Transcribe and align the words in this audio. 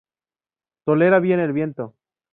Tolera 0.83 1.19
bien 1.19 1.39
el 1.39 1.53
viento. 1.53 1.93